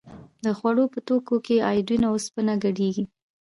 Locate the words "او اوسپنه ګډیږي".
2.07-3.03